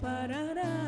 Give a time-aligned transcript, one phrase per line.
[0.00, 0.79] separará.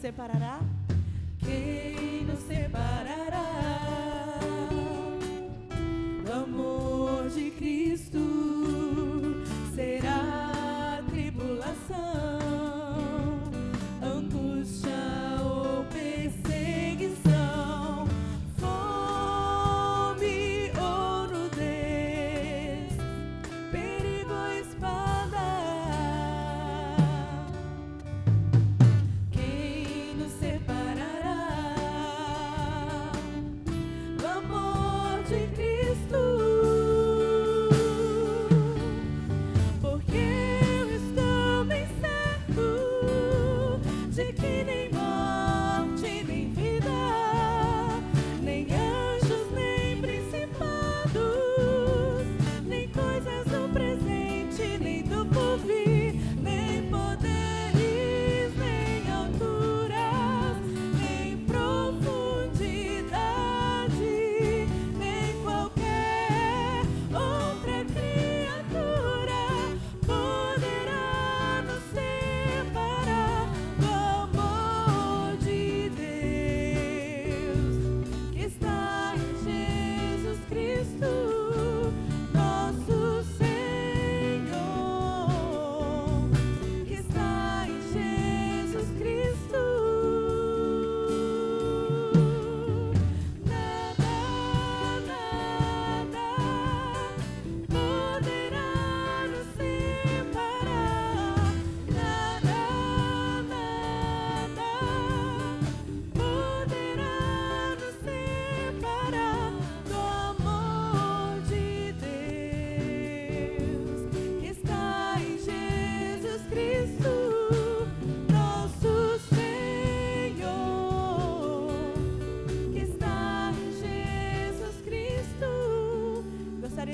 [0.00, 0.58] separará.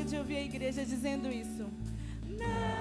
[0.07, 1.67] de ouvir a igreja dizendo isso.
[2.25, 2.76] Não.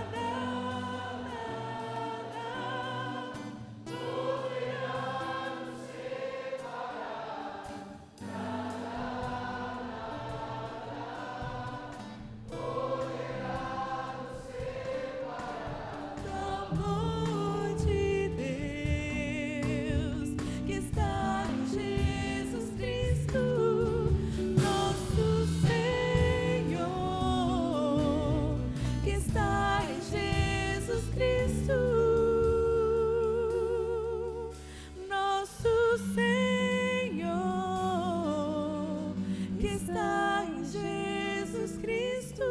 [39.66, 42.44] que está em Jesus Cristo.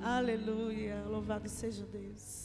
[0.00, 2.42] Aleluia, louvado seja Deus.